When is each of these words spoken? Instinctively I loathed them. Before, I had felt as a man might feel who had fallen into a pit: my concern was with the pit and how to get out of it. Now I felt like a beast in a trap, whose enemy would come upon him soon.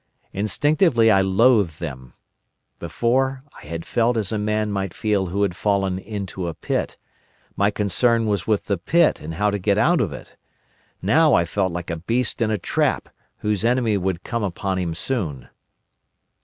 Instinctively 0.33 1.11
I 1.11 1.21
loathed 1.21 1.79
them. 1.79 2.13
Before, 2.79 3.43
I 3.61 3.67
had 3.67 3.85
felt 3.85 4.17
as 4.17 4.31
a 4.31 4.39
man 4.39 4.71
might 4.71 4.95
feel 4.95 5.27
who 5.27 5.43
had 5.43 5.55
fallen 5.55 5.99
into 5.99 6.47
a 6.47 6.55
pit: 6.55 6.97
my 7.55 7.69
concern 7.69 8.25
was 8.25 8.47
with 8.47 8.65
the 8.65 8.79
pit 8.79 9.21
and 9.21 9.35
how 9.35 9.51
to 9.51 9.59
get 9.59 9.77
out 9.77 10.01
of 10.01 10.11
it. 10.11 10.37
Now 11.03 11.35
I 11.35 11.45
felt 11.45 11.71
like 11.71 11.91
a 11.91 11.97
beast 11.97 12.41
in 12.41 12.49
a 12.49 12.57
trap, 12.57 13.09
whose 13.45 13.63
enemy 13.63 13.95
would 13.95 14.23
come 14.23 14.41
upon 14.41 14.79
him 14.79 14.95
soon. 14.95 15.49